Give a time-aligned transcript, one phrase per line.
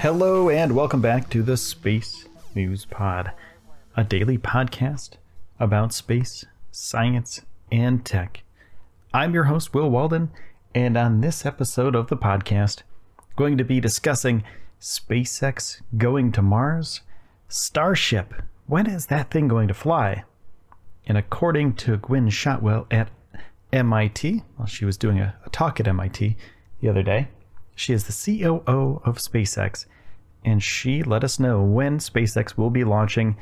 [0.00, 3.32] Hello and welcome back to the Space News Pod,
[3.94, 5.16] a daily podcast
[5.58, 8.42] about space, science, and tech.
[9.12, 10.30] I'm your host, Will Walden,
[10.74, 12.80] and on this episode of the podcast,
[13.36, 14.42] going to be discussing
[14.80, 17.02] SpaceX going to Mars,
[17.48, 18.32] Starship.
[18.66, 20.24] When is that thing going to fly?
[21.04, 23.10] And according to Gwynne Shotwell at
[23.70, 26.38] MIT, well, she was doing a, a talk at MIT
[26.80, 27.28] the other day.
[27.80, 29.86] She is the COO of SpaceX,
[30.44, 33.36] and she let us know when SpaceX will be launching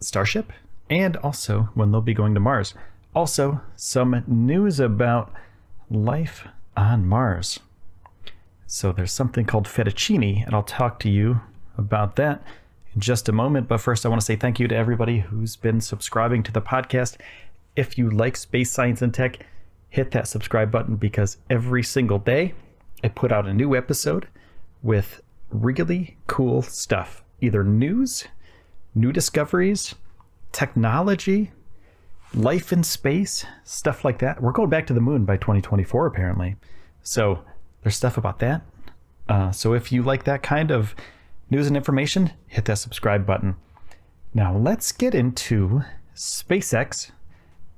[0.00, 0.52] Starship
[0.90, 2.74] and also when they'll be going to Mars.
[3.14, 5.32] Also, some news about
[5.90, 7.60] life on Mars.
[8.66, 11.40] So, there's something called fettuccine, and I'll talk to you
[11.76, 12.42] about that
[12.94, 13.68] in just a moment.
[13.68, 16.62] But first, I want to say thank you to everybody who's been subscribing to the
[16.62, 17.16] podcast.
[17.76, 19.44] If you like space science and tech,
[19.90, 22.54] hit that subscribe button because every single day
[23.04, 24.26] I put out a new episode
[24.82, 25.20] with
[25.52, 28.24] really cool stuff either news,
[28.94, 29.96] new discoveries,
[30.52, 31.50] technology,
[32.34, 34.40] life in space, stuff like that.
[34.40, 36.56] We're going back to the moon by 2024, apparently.
[37.02, 37.42] So
[37.82, 38.62] there's stuff about that.
[39.28, 40.94] Uh, so if you like that kind of
[41.50, 43.56] news and information, hit that subscribe button.
[44.34, 45.82] Now let's get into
[46.14, 47.10] SpaceX,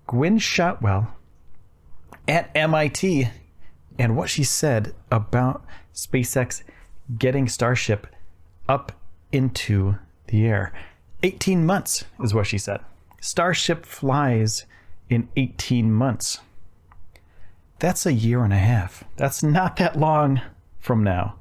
[0.06, 1.16] Gwynne Shotwell
[2.28, 3.28] at MIT
[3.98, 6.62] and what she said about SpaceX
[7.18, 8.06] getting Starship
[8.68, 8.92] up
[9.32, 9.96] into
[10.28, 10.72] the air.
[11.22, 12.80] 18 months is what she said.
[13.20, 14.66] Starship flies
[15.08, 16.40] in 18 months.
[17.78, 19.04] That's a year and a half.
[19.16, 20.40] That's not that long
[20.78, 21.36] from now.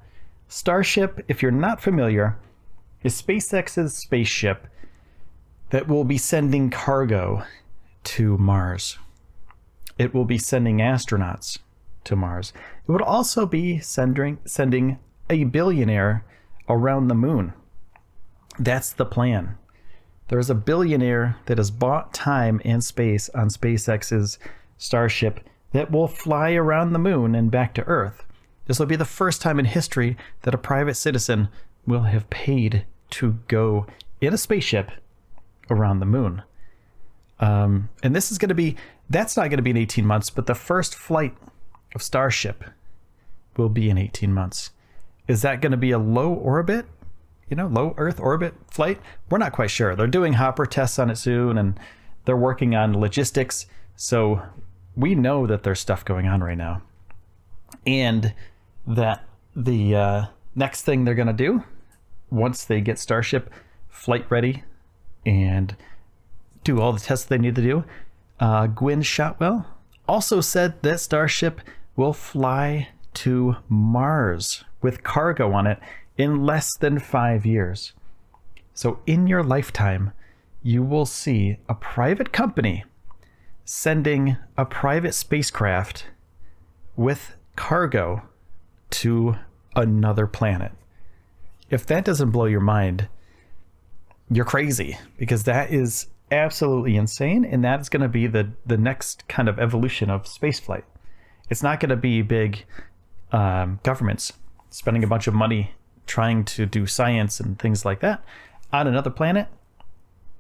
[0.47, 2.37] Starship, if you're not familiar,
[3.03, 4.67] is SpaceX's spaceship
[5.69, 7.43] that will be sending cargo
[8.03, 8.97] to Mars.
[9.97, 11.59] It will be sending astronauts
[12.03, 12.53] to Mars.
[12.87, 16.23] It would also be sending sending a billionaire
[16.69, 17.53] around the moon.
[18.59, 19.57] That's the plan.
[20.27, 24.39] There's a billionaire that has bought time and space on SpaceX's
[24.77, 25.39] Starship
[25.71, 28.25] that will fly around the moon and back to Earth.
[28.65, 31.49] This will be the first time in history that a private citizen
[31.85, 33.85] will have paid to go
[34.21, 34.91] in a spaceship
[35.69, 36.43] around the moon.
[37.39, 38.77] Um, and this is going to be,
[39.09, 41.35] that's not going to be in 18 months, but the first flight
[41.93, 42.63] of Starship
[43.57, 44.71] will be in 18 months.
[45.27, 46.85] Is that going to be a low orbit,
[47.49, 48.99] you know, low Earth orbit flight?
[49.29, 49.95] We're not quite sure.
[49.95, 51.79] They're doing hopper tests on it soon and
[52.25, 53.65] they're working on logistics.
[53.95, 54.41] So
[54.95, 56.81] we know that there's stuff going on right now.
[57.85, 58.33] And
[58.85, 59.25] that
[59.55, 60.25] the uh,
[60.55, 61.63] next thing they're going to do
[62.29, 63.49] once they get Starship
[63.89, 64.63] flight ready
[65.25, 65.75] and
[66.63, 67.85] do all the tests they need to do,
[68.39, 69.67] uh, Gwynne Shotwell
[70.07, 71.61] also said that Starship
[71.95, 75.79] will fly to Mars with cargo on it
[76.17, 77.93] in less than five years.
[78.73, 80.13] So, in your lifetime,
[80.61, 82.85] you will see a private company
[83.65, 86.07] sending a private spacecraft
[86.95, 88.23] with cargo
[88.89, 89.35] to
[89.75, 90.71] another planet.
[91.69, 93.07] If that doesn't blow your mind,
[94.29, 98.77] you're crazy because that is absolutely insane and that is going to be the the
[98.77, 100.83] next kind of evolution of spaceflight.
[101.49, 102.65] It's not going to be big
[103.33, 104.31] um, governments
[104.69, 105.71] spending a bunch of money
[106.05, 108.23] trying to do science and things like that
[108.71, 109.47] on another planet.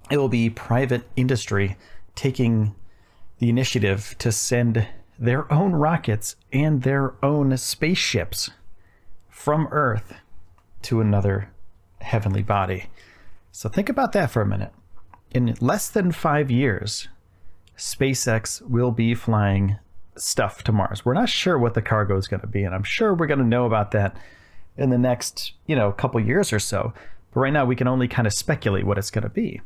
[0.09, 1.75] It will be private industry
[2.15, 2.75] taking
[3.39, 4.87] the initiative to send
[5.17, 8.51] their own rockets and their own spaceships
[9.29, 10.13] from Earth
[10.83, 11.49] to another
[12.01, 12.85] heavenly body.
[13.51, 14.71] So think about that for a minute.
[15.31, 17.07] In less than five years,
[17.77, 19.77] SpaceX will be flying
[20.15, 21.05] stuff to Mars.
[21.05, 23.39] We're not sure what the cargo is going to be, and I'm sure we're going
[23.39, 24.17] to know about that
[24.77, 26.93] in the next, you know, couple years or so.
[27.33, 29.61] But right now, we can only kind of speculate what it's going to be.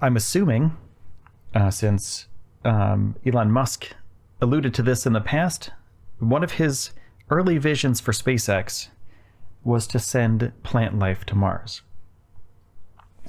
[0.00, 0.76] I'm assuming,
[1.54, 2.26] uh, since
[2.64, 3.88] um, Elon Musk
[4.40, 5.70] alluded to this in the past,
[6.18, 6.90] one of his
[7.30, 8.88] early visions for SpaceX
[9.64, 11.82] was to send plant life to Mars.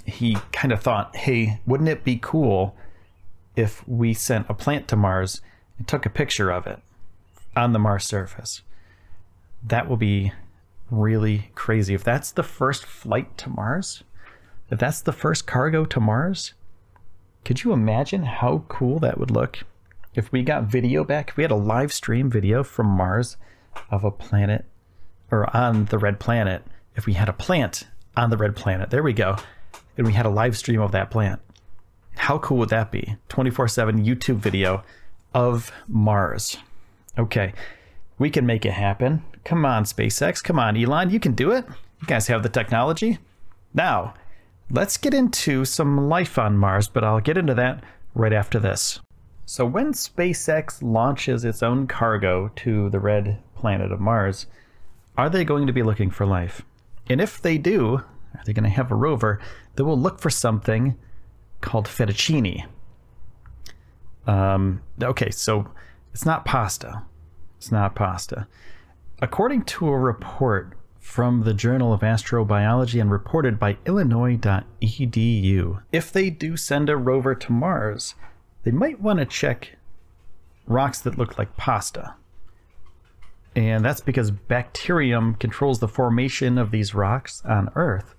[0.06, 2.76] He kind of thought, hey, wouldn't it be cool
[3.56, 5.42] if we sent a plant to Mars
[5.80, 6.80] and took a picture of it
[7.56, 8.62] on the Mars surface?
[9.66, 10.32] That will be
[10.92, 11.96] really crazy.
[11.96, 14.04] If that's the first flight to Mars,
[14.70, 16.54] if that's the first cargo to Mars,
[17.44, 19.60] could you imagine how cool that would look
[20.14, 21.30] if we got video back?
[21.30, 23.38] If we had a live stream video from Mars
[23.90, 24.66] of a planet
[25.32, 26.64] or on the red planet,
[26.96, 29.38] if we had a plant on the red planet, there we go,
[29.98, 31.42] and we had a live stream of that plant,
[32.16, 33.16] how cool would that be?
[33.30, 34.84] 24 7 YouTube video
[35.34, 36.58] of Mars.
[37.18, 37.54] Okay,
[38.18, 39.24] we can make it happen.
[39.44, 40.44] Come on, SpaceX.
[40.44, 41.10] Come on, Elon.
[41.10, 41.66] You can do it.
[42.02, 43.20] You guys have the technology.
[43.74, 44.14] Now,
[44.72, 47.84] let's get into some life on Mars, but I'll get into that
[48.14, 49.00] right after this.
[49.46, 54.46] So, when SpaceX launches its own cargo to the red planet of Mars,
[55.18, 56.62] are they going to be looking for life?
[57.10, 59.40] And if they do, are they going to have a rover
[59.76, 60.98] that will look for something
[61.62, 62.66] called fettuccine?
[64.30, 65.72] Um, okay, so
[66.14, 67.04] it's not pasta.
[67.58, 68.48] It's not pasta.
[69.24, 76.30] According to a report from the Journal of Astrobiology and reported by Illinois.edu, if they
[76.30, 78.14] do send a rover to Mars,
[78.64, 79.78] they might want to check
[80.68, 82.14] rocks that look like pasta.
[83.56, 88.14] And that's because bacterium controls the formation of these rocks on Earth.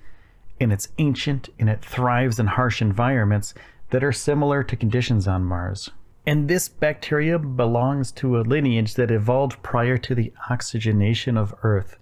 [0.61, 3.55] And it's ancient and it thrives in harsh environments
[3.91, 5.91] that are similar to conditions on Mars.
[6.27, 11.99] And this bacteria belongs to a lineage that evolved prior to the oxygenation of Earth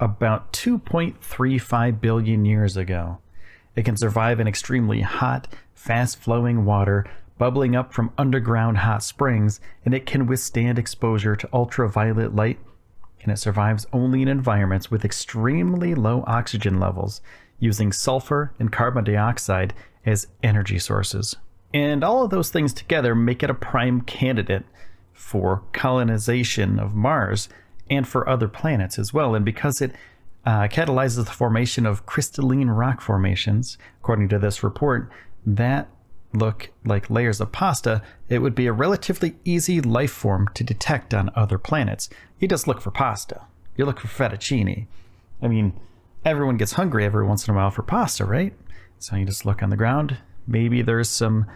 [0.00, 3.18] about 2.35 billion years ago.
[3.74, 7.04] It can survive in extremely hot, fast flowing water
[7.38, 12.58] bubbling up from underground hot springs, and it can withstand exposure to ultraviolet light.
[13.22, 17.20] And it survives only in environments with extremely low oxygen levels,
[17.58, 19.72] using sulfur and carbon dioxide
[20.04, 21.36] as energy sources.
[21.72, 24.64] And all of those things together make it a prime candidate
[25.12, 27.48] for colonization of Mars
[27.90, 29.34] and for other planets as well.
[29.34, 29.92] And because it
[30.46, 35.10] uh, catalyzes the formation of crystalline rock formations, according to this report,
[35.44, 35.88] that
[36.32, 41.12] look like layers of pasta, it would be a relatively easy life form to detect
[41.12, 42.08] on other planets.
[42.38, 43.42] You just look for pasta.
[43.76, 44.86] You look for fettuccine.
[45.42, 45.78] I mean,
[46.24, 48.52] everyone gets hungry every once in a while for pasta, right?
[48.98, 50.18] So you just look on the ground.
[50.48, 51.46] Maybe there's some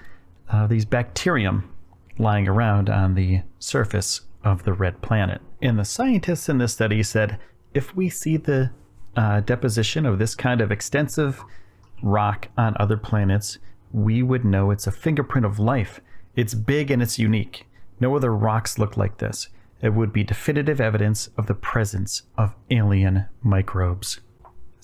[0.50, 1.75] uh, these bacterium
[2.19, 5.41] lying around on the surface of the red planet.
[5.62, 7.39] And the scientists in this study said
[7.73, 8.71] if we see the
[9.17, 11.43] uh, deposition of this kind of extensive
[12.03, 13.59] rock on other planets,
[13.93, 16.00] we would know it's a fingerprint of life.
[16.37, 17.67] It's big and it's unique.
[17.99, 19.49] No other rocks look like this.
[19.81, 24.21] It would be definitive evidence of the presence of alien microbes.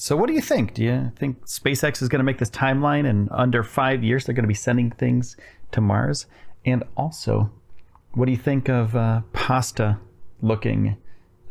[0.00, 0.74] So, what do you think?
[0.74, 4.34] Do you think SpaceX is going to make this timeline and under five years they're
[4.34, 5.36] going to be sending things
[5.72, 6.26] to Mars?
[6.64, 7.50] And also,
[8.12, 9.98] what do you think of uh, pasta
[10.40, 10.96] looking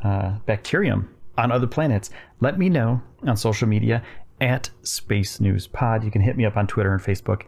[0.02, 2.10] uh, bacterium on other planets?
[2.40, 4.02] Let me know on social media
[4.40, 6.06] at Space News Pod.
[6.06, 7.42] You can hit me up on Twitter and Facebook.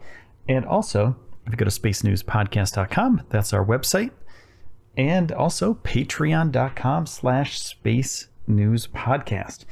[0.50, 1.16] And also,
[1.46, 4.10] if you go to spacenewspodcast.com, that's our website.
[4.98, 9.64] And also patreon.com slash space news podcast.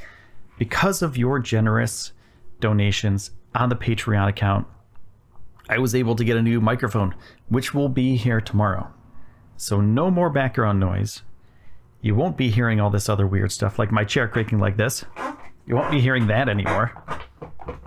[0.58, 2.12] Because of your generous
[2.60, 4.66] donations on the Patreon account,
[5.68, 7.14] I was able to get a new microphone,
[7.48, 8.92] which will be here tomorrow.
[9.56, 11.22] So no more background noise.
[12.00, 15.04] You won't be hearing all this other weird stuff like my chair creaking like this.
[15.66, 16.92] You won't be hearing that anymore.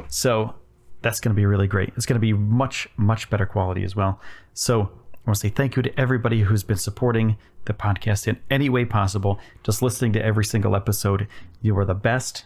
[0.07, 0.53] So
[1.01, 1.93] that's going to be really great.
[1.95, 4.19] It's going to be much, much better quality as well.
[4.53, 8.39] So I want to say thank you to everybody who's been supporting the podcast in
[8.49, 11.27] any way possible, just listening to every single episode.
[11.61, 12.45] You are the best.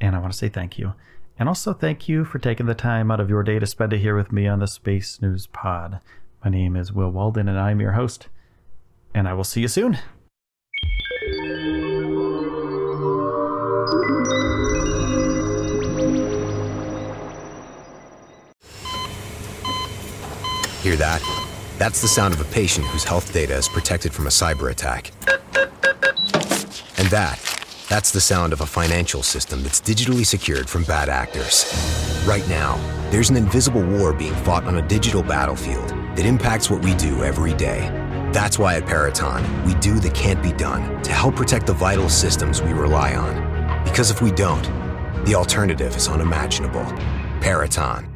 [0.00, 0.94] And I want to say thank you.
[1.38, 3.98] And also thank you for taking the time out of your day to spend it
[3.98, 6.00] here with me on the Space News Pod.
[6.44, 8.28] My name is Will Walden, and I'm your host.
[9.14, 9.98] And I will see you soon.
[20.82, 21.20] Hear that?
[21.78, 25.12] That's the sound of a patient whose health data is protected from a cyber attack.
[26.98, 27.57] And that,
[27.88, 31.72] that's the sound of a financial system that's digitally secured from bad actors.
[32.26, 32.76] Right now,
[33.10, 37.24] there's an invisible war being fought on a digital battlefield that impacts what we do
[37.24, 37.88] every day
[38.32, 42.08] That's why at Peraton, we do the can't be done to help protect the vital
[42.08, 43.84] systems we rely on.
[43.84, 44.62] Because if we don't,
[45.24, 46.84] the alternative is unimaginable.
[47.40, 48.06] Peraton.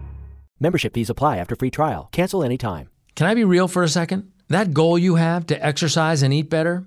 [0.61, 2.09] Membership fees apply after free trial.
[2.13, 2.91] Cancel anytime.
[3.17, 4.31] Can I be real for a second?
[4.49, 6.87] That goal you have to exercise and eat better,